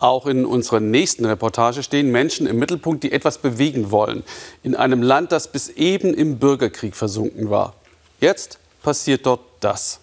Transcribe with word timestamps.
Auch 0.00 0.26
in 0.26 0.46
unserer 0.46 0.78
nächsten 0.78 1.24
Reportage 1.24 1.82
stehen 1.82 2.12
Menschen 2.12 2.46
im 2.46 2.58
Mittelpunkt, 2.58 3.02
die 3.02 3.10
etwas 3.10 3.38
bewegen 3.38 3.90
wollen. 3.90 4.22
In 4.62 4.76
einem 4.76 5.02
Land, 5.02 5.32
das 5.32 5.50
bis 5.50 5.68
eben 5.70 6.14
im 6.14 6.38
Bürgerkrieg 6.38 6.94
versunken 6.94 7.50
war. 7.50 7.74
Jetzt 8.20 8.58
passiert 8.82 9.26
dort 9.26 9.40
das. 9.60 10.00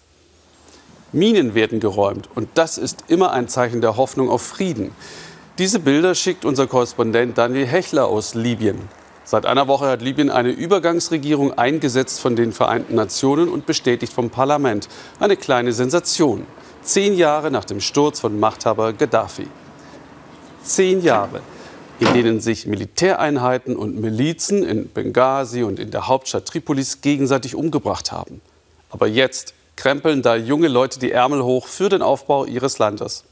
Minen 1.12 1.54
werden 1.54 1.80
geräumt 1.80 2.28
und 2.34 2.48
das 2.54 2.76
ist 2.76 3.04
immer 3.08 3.32
ein 3.32 3.48
Zeichen 3.48 3.80
der 3.80 3.96
Hoffnung 3.96 4.28
auf 4.28 4.42
Frieden. 4.42 4.92
Diese 5.56 5.78
Bilder 5.78 6.14
schickt 6.14 6.44
unser 6.44 6.66
Korrespondent 6.66 7.38
Daniel 7.38 7.66
Hechler 7.66 8.06
aus 8.06 8.34
Libyen. 8.34 8.78
Seit 9.24 9.46
einer 9.46 9.66
Woche 9.66 9.86
hat 9.86 10.02
Libyen 10.02 10.28
eine 10.30 10.50
Übergangsregierung 10.50 11.56
eingesetzt 11.56 12.20
von 12.20 12.36
den 12.36 12.52
Vereinten 12.52 12.94
Nationen 12.94 13.48
und 13.48 13.64
bestätigt 13.64 14.12
vom 14.12 14.28
Parlament. 14.28 14.88
Eine 15.18 15.36
kleine 15.36 15.72
Sensation. 15.72 16.46
Zehn 16.82 17.14
Jahre 17.14 17.50
nach 17.50 17.64
dem 17.64 17.80
Sturz 17.80 18.20
von 18.20 18.38
Machthaber 18.38 18.92
Gaddafi. 18.92 19.48
Zehn 20.66 21.00
Jahre, 21.00 21.40
in 22.00 22.12
denen 22.12 22.40
sich 22.40 22.66
Militäreinheiten 22.66 23.76
und 23.76 24.00
Milizen 24.00 24.64
in 24.64 24.88
Benghazi 24.88 25.62
und 25.62 25.78
in 25.78 25.90
der 25.90 26.08
Hauptstadt 26.08 26.46
Tripolis 26.46 27.00
gegenseitig 27.00 27.54
umgebracht 27.54 28.10
haben. 28.10 28.40
Aber 28.90 29.06
jetzt 29.06 29.54
krempeln 29.76 30.22
da 30.22 30.36
junge 30.36 30.68
Leute 30.68 30.98
die 30.98 31.12
Ärmel 31.12 31.42
hoch 31.42 31.68
für 31.68 31.88
den 31.88 32.02
Aufbau 32.02 32.44
ihres 32.44 32.78
Landes. 32.78 33.24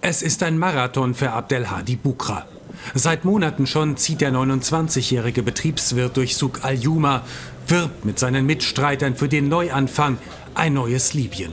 Es 0.00 0.22
ist 0.22 0.42
ein 0.42 0.58
Marathon 0.58 1.14
für 1.14 1.32
Abdelhadi 1.32 1.96
Bukra. 1.96 2.46
Seit 2.94 3.24
Monaten 3.24 3.66
schon 3.66 3.96
zieht 3.96 4.20
der 4.20 4.32
29-jährige 4.32 5.42
Betriebswirt 5.42 6.16
durch 6.16 6.36
Suk 6.36 6.64
al-Juma, 6.64 7.22
wirbt 7.66 8.04
mit 8.04 8.18
seinen 8.18 8.46
Mitstreitern 8.46 9.16
für 9.16 9.28
den 9.28 9.48
Neuanfang, 9.48 10.18
ein 10.54 10.74
neues 10.74 11.14
Libyen. 11.14 11.52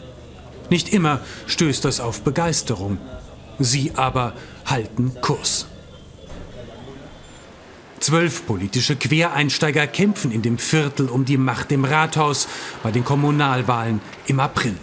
Nicht 0.69 0.89
immer 0.93 1.21
stößt 1.47 1.85
das 1.85 1.99
auf 1.99 2.21
Begeisterung. 2.21 2.97
Sie 3.59 3.91
aber 3.95 4.33
halten 4.65 5.13
Kurs. 5.21 5.67
Zwölf 7.99 8.45
politische 8.45 8.95
Quereinsteiger 8.95 9.87
kämpfen 9.87 10.31
in 10.31 10.41
dem 10.41 10.57
Viertel 10.57 11.09
um 11.09 11.25
die 11.25 11.37
Macht 11.37 11.71
im 11.71 11.85
Rathaus 11.85 12.47
bei 12.83 12.91
den 12.91 13.03
Kommunalwahlen 13.03 13.99
im 14.27 14.39
April. 14.39 14.75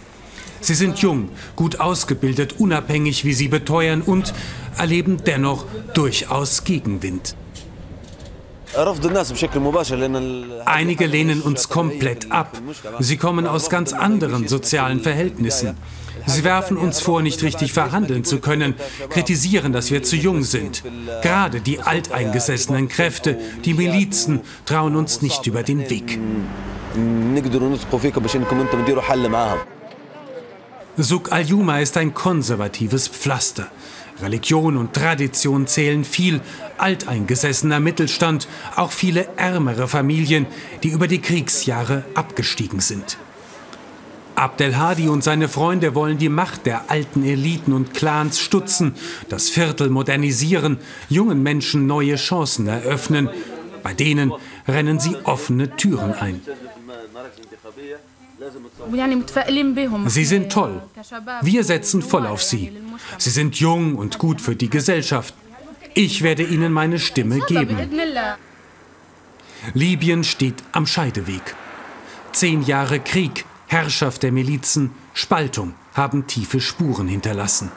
Sie 0.61 0.75
sind 0.75 0.99
jung, 0.99 1.29
gut 1.55 1.81
ausgebildet, 1.81 2.55
unabhängig, 2.59 3.25
wie 3.25 3.35
sie 3.35 3.49
beteuern, 3.49 4.01
und 4.01 4.33
erleben 4.79 5.23
dennoch 5.25 5.67
durchaus 5.95 6.65
Gegenwind. 6.65 7.37
Einige 10.65 11.07
lehnen 11.07 11.43
uns 11.43 11.69
komplett 11.69 12.33
ab. 12.33 12.57
Sie 13.01 13.17
kommen 13.17 13.47
aus 13.47 13.69
ganz 13.69 13.93
anderen 13.93 14.49
sozialen 14.49 15.01
Verhältnissen. 15.01 15.77
Sie 16.27 16.45
werfen 16.45 16.77
uns 16.77 17.01
vor, 17.01 17.23
nicht 17.23 17.43
richtig 17.43 17.73
verhandeln 17.73 18.25
zu 18.25 18.39
können, 18.39 18.75
kritisieren, 19.11 19.73
dass 19.73 19.91
wir 19.91 20.03
zu 20.03 20.17
jung 20.17 20.43
sind. 20.43 20.83
Gerade 21.23 21.61
die 21.61 21.81
alteingesessenen 21.81 22.89
Kräfte, 22.89 23.39
die 23.65 23.75
Milizen, 23.75 24.41
trauen 24.65 24.97
uns 24.97 25.21
nicht 25.21 25.47
über 25.47 25.63
den 25.63 25.91
Weg. 25.91 26.19
Suk 30.97 31.33
al-Juma 31.33 31.79
ist 31.79 31.97
ein 31.97 32.13
konservatives 32.13 33.09
Pflaster. 33.09 33.69
Religion 34.23 34.77
und 34.77 34.93
Tradition 34.93 35.67
zählen 35.67 36.05
viel, 36.05 36.41
alteingesessener 36.79 37.81
Mittelstand, 37.81 38.49
auch 38.77 38.93
viele 38.93 39.29
ärmere 39.37 39.89
Familien, 39.89 40.47
die 40.83 40.89
über 40.89 41.09
die 41.09 41.21
Kriegsjahre 41.21 42.05
abgestiegen 42.15 42.81
sind. 42.81 43.19
Abdelhadi 44.35 45.09
und 45.09 45.23
seine 45.23 45.49
Freunde 45.49 45.95
wollen 45.95 46.19
die 46.19 46.29
Macht 46.29 46.67
der 46.67 46.91
alten 46.91 47.23
Eliten 47.23 47.73
und 47.73 47.95
Clans 47.95 48.41
stutzen, 48.41 48.95
das 49.29 49.49
Viertel 49.51 49.91
modernisieren, 49.91 50.79
jungen 51.09 51.43
Menschen 51.43 51.87
neue 51.87 52.17
Chancen 52.17 52.67
eröffnen. 52.67 53.29
Bei 53.83 53.95
denen 53.95 54.33
rennen 54.67 55.01
sie 55.01 55.17
offene 55.25 55.77
Türen 55.77 56.13
ein. 56.15 56.41
Sie 60.07 60.25
sind 60.25 60.53
toll. 60.53 60.83
Wir 61.43 61.65
setzen 61.65 62.03
voll 62.03 62.27
auf 62.27 62.43
sie. 62.43 62.73
Sie 63.19 63.31
sind 63.31 63.57
jung 63.57 63.97
und 63.97 64.19
gut 64.19 64.41
für 64.41 64.57
die 64.57 64.71
Gesellschaft. 64.71 65.35
Ich 65.95 66.23
werde 66.23 66.43
ihnen 66.43 66.73
meine 66.73 66.99
Stimme 66.99 67.41
geben. 67.41 67.77
Libyen 69.75 70.25
steht 70.25 70.63
am 70.73 70.87
Scheideweg. 70.87 71.55
Zehn 72.33 72.63
Jahre 72.63 72.99
Krieg, 72.99 73.45
Herrschaft 73.69 74.23
der 74.23 74.33
Milizen, 74.33 74.91
Spaltung 75.15 75.75
haben 75.95 76.27
tiefe 76.27 76.61
Spuren 76.61 77.07
hinterlassen. 77.07 77.71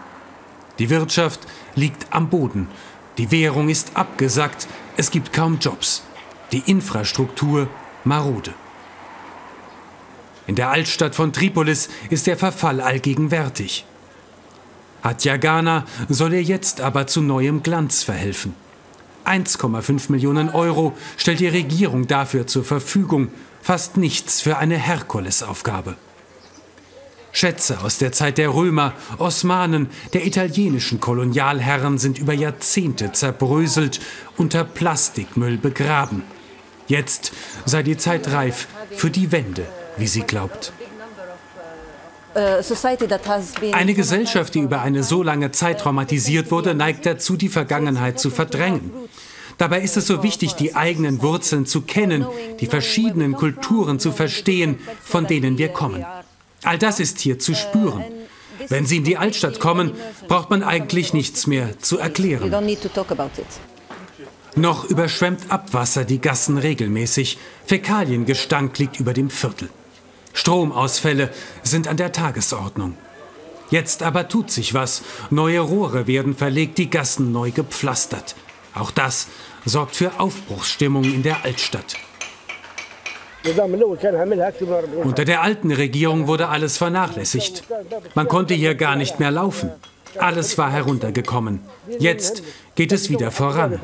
Die 0.80 0.90
Wirtschaft 0.90 1.42
liegt 1.76 2.08
am 2.12 2.30
Boden. 2.30 2.68
Die 3.18 3.32
Währung 3.32 3.70
ist 3.70 3.96
abgesackt. 3.96 4.68
Es 4.98 5.12
gibt 5.12 5.32
kaum 5.34 5.60
Jobs. 5.60 6.04
Die 6.56 6.72
Infrastruktur 6.72 7.68
marode. 8.06 8.54
In 10.48 10.56
der 10.56 10.70
Altstadt 10.70 11.14
von 11.14 11.34
Tripolis 11.34 11.90
ist 12.10 12.28
der 12.28 12.38
Verfall 12.38 12.80
allgegenwärtig. 12.80 13.86
Hatjagana 15.04 15.84
soll 16.08 16.32
ihr 16.32 16.44
jetzt 16.44 16.80
aber 16.80 17.08
zu 17.08 17.22
neuem 17.22 17.62
Glanz 17.62 18.04
verhelfen. 18.04 18.56
1,5 19.26 20.10
Millionen 20.10 20.48
Euro 20.48 20.96
stellt 21.18 21.42
die 21.42 21.50
Regierung 21.50 22.08
dafür 22.08 22.48
zur 22.48 22.64
Verfügung, 22.64 23.32
fast 23.62 23.98
nichts 23.98 24.40
für 24.40 24.56
eine 24.56 24.78
Herkulesaufgabe. 24.78 25.98
Schätze 27.34 27.82
aus 27.82 27.98
der 27.98 28.14
Zeit 28.14 28.38
der 28.38 28.54
Römer, 28.54 28.94
Osmanen, 29.18 29.90
der 30.14 30.26
italienischen 30.26 31.02
Kolonialherren 31.02 31.98
sind 31.98 32.18
über 32.18 32.32
Jahrzehnte 32.32 33.12
zerbröselt, 33.12 34.00
unter 34.38 34.64
Plastikmüll 34.64 35.58
begraben. 35.58 36.24
Jetzt 36.88 37.32
sei 37.66 37.84
die 37.84 37.98
Zeit 37.98 38.32
reif 38.32 38.68
für 38.92 39.10
die 39.10 39.32
Wende 39.32 39.66
wie 39.98 40.08
sie 40.08 40.22
glaubt. 40.22 40.74
Eine 43.72 43.94
Gesellschaft, 43.94 44.56
die 44.56 44.60
über 44.60 44.82
eine 44.82 45.04
so 45.04 45.24
lange 45.24 45.52
Zeit 45.52 45.80
traumatisiert 45.80 46.52
wurde, 46.52 46.76
neigt 46.76 47.06
dazu, 47.06 47.38
die 47.38 47.48
Vergangenheit 47.48 48.20
zu 48.20 48.30
verdrängen. 48.30 48.92
Dabei 49.58 49.80
ist 49.80 49.96
es 49.96 50.08
so 50.08 50.22
wichtig, 50.22 50.54
die 50.54 50.76
eigenen 50.76 51.22
Wurzeln 51.22 51.66
zu 51.66 51.82
kennen, 51.82 52.28
die 52.60 52.66
verschiedenen 52.66 53.34
Kulturen 53.34 54.00
zu 54.00 54.12
verstehen, 54.12 54.80
von 55.02 55.28
denen 55.28 55.58
wir 55.58 55.70
kommen. 55.70 56.06
All 56.64 56.78
das 56.78 57.00
ist 57.00 57.20
hier 57.20 57.40
zu 57.40 57.56
spüren. 57.56 58.04
Wenn 58.68 58.86
Sie 58.86 58.98
in 58.98 59.04
die 59.06 59.18
Altstadt 59.18 59.62
kommen, 59.62 59.92
braucht 60.28 60.50
man 60.50 60.62
eigentlich 60.64 61.14
nichts 61.14 61.48
mehr 61.48 61.80
zu 61.80 62.00
erklären. 62.00 62.52
Noch 64.56 64.86
überschwemmt 64.86 65.42
Abwasser 65.50 66.06
die 66.06 66.22
Gassen 66.22 66.58
regelmäßig. 66.58 67.38
Fäkaliengestank 67.66 68.78
liegt 68.78 69.00
über 69.00 69.14
dem 69.14 69.30
Viertel. 69.30 69.70
Stromausfälle 70.34 71.30
sind 71.64 71.88
an 71.88 71.98
der 71.98 72.12
Tagesordnung. 72.12 72.98
Jetzt 73.70 74.04
aber 74.04 74.28
tut 74.28 74.52
sich 74.52 74.74
was. 74.74 75.02
Neue 75.30 75.60
Rohre 75.60 76.08
werden 76.08 76.36
verlegt, 76.36 76.78
die 76.78 76.90
Gassen 76.90 77.32
neu 77.32 77.52
gepflastert. 77.52 78.36
Auch 78.74 78.92
das 78.92 79.28
sorgt 79.66 79.96
für 79.96 80.20
Aufbruchsstimmung 80.20 81.04
in 81.04 81.24
der 81.24 81.44
Altstadt. 81.44 81.96
Unter 85.04 85.26
der 85.26 85.42
alten 85.42 85.72
Regierung 85.72 86.28
wurde 86.28 86.48
alles 86.48 86.78
vernachlässigt. 86.78 87.64
Man 88.14 88.28
konnte 88.28 88.54
hier 88.54 88.76
gar 88.76 88.96
nicht 88.96 89.20
mehr 89.20 89.32
laufen. 89.32 89.72
Alles 90.20 90.58
war 90.58 90.72
heruntergekommen. 90.72 91.60
Jetzt 92.00 92.44
geht 92.76 92.92
es 92.92 93.10
wieder 93.10 93.32
voran. 93.32 93.80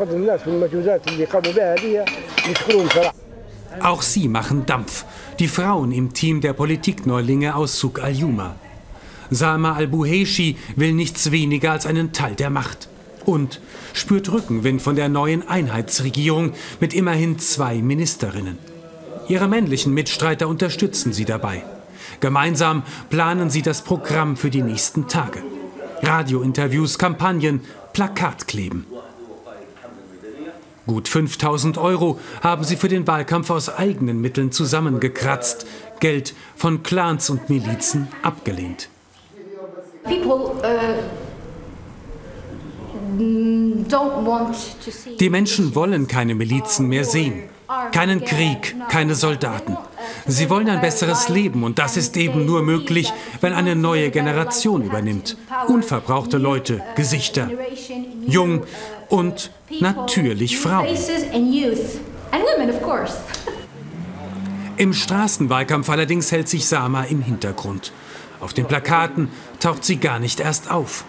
Auch 3.81 4.01
sie 4.01 4.27
machen 4.27 4.65
Dampf, 4.65 5.05
die 5.39 5.47
Frauen 5.47 5.91
im 5.91 6.13
Team 6.13 6.41
der 6.41 6.53
Politikneulinge 6.53 7.55
aus 7.55 7.79
Suk 7.79 8.03
al-Juma. 8.03 8.55
Salma 9.29 9.75
al-Buheshi 9.75 10.57
will 10.75 10.93
nichts 10.93 11.31
weniger 11.31 11.71
als 11.71 11.85
einen 11.85 12.11
Teil 12.11 12.35
der 12.35 12.49
Macht 12.49 12.89
und 13.25 13.61
spürt 13.93 14.31
Rückenwind 14.31 14.81
von 14.81 14.95
der 14.95 15.09
neuen 15.09 15.47
Einheitsregierung 15.47 16.51
mit 16.79 16.93
immerhin 16.93 17.39
zwei 17.39 17.81
Ministerinnen. 17.81 18.57
Ihre 19.27 19.47
männlichen 19.47 19.93
Mitstreiter 19.93 20.47
unterstützen 20.47 21.13
sie 21.13 21.25
dabei. 21.25 21.63
Gemeinsam 22.19 22.83
planen 23.09 23.49
sie 23.49 23.61
das 23.61 23.83
Programm 23.83 24.35
für 24.35 24.49
die 24.49 24.61
nächsten 24.61 25.07
Tage. 25.07 25.41
Radiointerviews, 26.03 26.97
Kampagnen, 26.97 27.61
Plakatkleben. 27.93 28.85
Gut 30.87 31.07
5000 31.07 31.77
Euro 31.77 32.19
haben 32.41 32.63
sie 32.63 32.75
für 32.75 32.87
den 32.87 33.05
Wahlkampf 33.07 33.49
aus 33.51 33.69
eigenen 33.69 34.19
Mitteln 34.19 34.51
zusammengekratzt, 34.51 35.65
Geld 35.99 36.33
von 36.55 36.83
Clans 36.83 37.29
und 37.29 37.49
Milizen 37.49 38.07
abgelehnt. 38.23 38.89
Uh, 40.03 40.49
Die 45.19 45.29
Menschen 45.29 45.75
wollen 45.75 46.07
keine 46.07 46.33
Milizen 46.33 46.87
mehr 46.87 47.05
sehen, 47.05 47.43
keinen 47.91 48.25
Krieg, 48.25 48.75
keine 48.89 49.15
Soldaten. 49.15 49.77
Sie 50.25 50.49
wollen 50.49 50.69
ein 50.69 50.81
besseres 50.81 51.29
Leben 51.29 51.63
und 51.63 51.77
das 51.77 51.97
ist 51.97 52.17
eben 52.17 52.45
nur 52.45 52.63
möglich, 52.63 53.13
wenn 53.41 53.53
eine 53.53 53.75
neue 53.75 54.09
Generation 54.11 54.83
übernimmt. 54.83 55.37
Unverbrauchte 55.67 56.37
Leute, 56.37 56.81
Gesichter, 56.95 57.49
jung 58.25 58.63
und 59.09 59.51
natürlich 59.79 60.59
Frauen. 60.59 60.87
Im 64.77 64.93
Straßenwahlkampf 64.93 65.89
allerdings 65.89 66.31
hält 66.31 66.49
sich 66.49 66.65
Sama 66.65 67.03
im 67.03 67.21
Hintergrund. 67.21 67.91
Auf 68.39 68.53
den 68.53 68.65
Plakaten 68.65 69.29
taucht 69.59 69.83
sie 69.85 69.97
gar 69.97 70.19
nicht 70.19 70.39
erst 70.39 70.71
auf. 70.71 71.05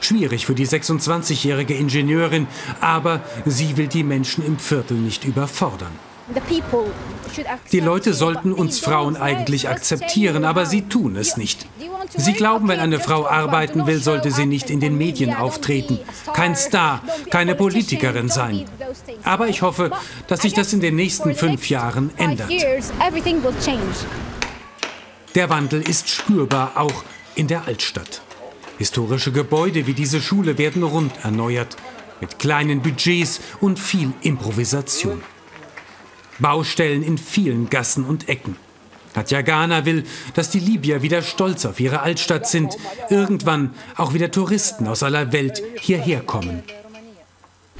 Schwierig 0.00 0.46
für 0.46 0.54
die 0.54 0.66
26-jährige 0.66 1.74
Ingenieurin, 1.74 2.46
aber 2.80 3.20
sie 3.46 3.76
will 3.76 3.88
die 3.88 4.04
Menschen 4.04 4.44
im 4.44 4.58
Viertel 4.58 4.96
nicht 4.96 5.24
überfordern. 5.24 6.07
Die 7.72 7.80
Leute 7.80 8.14
sollten 8.14 8.52
uns 8.52 8.80
Frauen 8.80 9.16
eigentlich 9.16 9.68
akzeptieren, 9.68 10.44
aber 10.44 10.66
sie 10.66 10.82
tun 10.82 11.16
es 11.16 11.36
nicht. 11.36 11.66
Sie 12.16 12.32
glauben, 12.32 12.68
wenn 12.68 12.80
eine 12.80 13.00
Frau 13.00 13.26
arbeiten 13.26 13.86
will, 13.86 14.02
sollte 14.02 14.30
sie 14.30 14.46
nicht 14.46 14.70
in 14.70 14.80
den 14.80 14.96
Medien 14.96 15.34
auftreten, 15.34 15.98
kein 16.32 16.56
Star, 16.56 17.02
keine 17.30 17.54
Politikerin 17.54 18.28
sein. 18.28 18.64
Aber 19.24 19.48
ich 19.48 19.62
hoffe, 19.62 19.90
dass 20.26 20.42
sich 20.42 20.54
das 20.54 20.72
in 20.72 20.80
den 20.80 20.96
nächsten 20.96 21.34
fünf 21.34 21.68
Jahren 21.68 22.10
ändert. 22.16 22.50
Der 25.34 25.50
Wandel 25.50 25.82
ist 25.82 26.08
spürbar, 26.08 26.72
auch 26.76 27.04
in 27.34 27.46
der 27.46 27.66
Altstadt. 27.66 28.22
Historische 28.78 29.32
Gebäude 29.32 29.86
wie 29.86 29.94
diese 29.94 30.20
Schule 30.20 30.56
werden 30.56 30.82
rund 30.82 31.12
erneuert, 31.22 31.76
mit 32.20 32.38
kleinen 32.38 32.80
Budgets 32.80 33.40
und 33.60 33.78
viel 33.78 34.12
Improvisation. 34.22 35.22
Baustellen 36.38 37.02
in 37.02 37.18
vielen 37.18 37.70
Gassen 37.70 38.04
und 38.04 38.28
Ecken. 38.28 38.56
Katja 39.14 39.42
Ghana 39.42 39.84
will, 39.84 40.04
dass 40.34 40.50
die 40.50 40.60
Libyer 40.60 41.02
wieder 41.02 41.22
stolz 41.22 41.64
auf 41.64 41.80
ihre 41.80 42.02
Altstadt 42.02 42.46
sind, 42.46 42.76
irgendwann 43.10 43.74
auch 43.96 44.14
wieder 44.14 44.30
Touristen 44.30 44.86
aus 44.86 45.02
aller 45.02 45.32
Welt 45.32 45.62
hierher 45.80 46.20
kommen. 46.20 46.62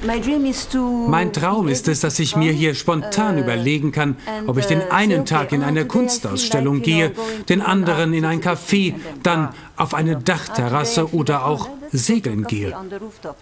Mein 0.01 1.33
Traum 1.33 1.67
ist 1.67 1.87
es, 1.89 1.99
dass 1.99 2.19
ich 2.19 2.35
mir 2.37 2.53
hier 2.53 2.73
spontan 2.73 3.35
uh, 3.35 3.39
überlegen 3.41 3.91
kann, 3.91 4.15
ob 4.47 4.57
ich 4.57 4.65
den 4.65 4.79
uh, 4.79 4.91
einen 4.91 5.25
Tag 5.25 5.51
in 5.51 5.61
eine 5.61 5.85
Kunstausstellung 5.85 6.81
gehe, 6.81 7.11
den 7.49 7.61
anderen 7.61 8.13
in 8.13 8.23
ein 8.23 8.41
Café, 8.41 8.95
dann 9.23 9.49
auf 9.75 9.93
eine 9.93 10.15
Dachterrasse 10.15 11.13
oder 11.13 11.45
auch 11.45 11.69
segeln 11.91 12.45
gehe. 12.45 12.73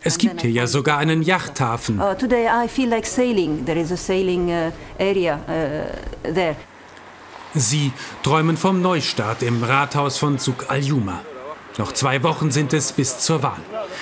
Es 0.02 0.18
gibt 0.18 0.42
hier 0.42 0.52
ja 0.52 0.66
sogar 0.66 0.98
einen 0.98 1.22
Yachthafen. 1.22 2.00
Uh, 2.00 2.16
Sie 7.54 7.92
träumen 8.24 8.58
vom 8.58 8.82
Neustart 8.82 9.44
im 9.44 9.64
Rathaus 9.64 10.18
von 10.18 10.40
Zug 10.40 10.66
al-Juma. 10.70 11.22
Noch 11.78 11.92
zwei 11.92 12.24
Wochen 12.24 12.50
sind 12.50 12.74
es 12.74 12.92
bis 12.92 13.20
zur 13.20 13.44
Wahl. 13.44 13.62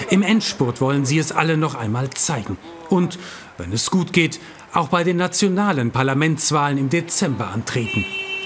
Im 0.09 0.21
Endspurt 0.21 0.81
wollen 0.81 1.05
sie 1.05 1.19
es 1.19 1.31
alle 1.31 1.57
noch 1.57 1.75
einmal 1.75 2.09
zeigen. 2.11 2.57
Und, 2.89 3.17
wenn 3.57 3.71
es 3.71 3.91
gut 3.91 4.13
geht, 4.13 4.39
auch 4.73 4.89
bei 4.89 5.03
den 5.03 5.17
nationalen 5.17 5.91
Parlamentswahlen 5.91 6.77
im 6.77 6.89
Dezember 6.89 7.47
antreten. 7.47 8.05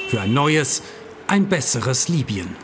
Für 0.10 0.22
ein 0.22 0.34
neues, 0.34 0.84
ein 1.28 1.50
besseres 1.50 2.08
Libyen. 2.08 2.56